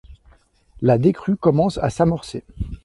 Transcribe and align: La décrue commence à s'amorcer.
La 0.81 0.97
décrue 0.97 1.37
commence 1.37 1.77
à 1.77 1.91
s'amorcer. 1.91 2.43